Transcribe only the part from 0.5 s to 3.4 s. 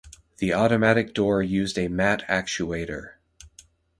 automatic door used a mat actuator.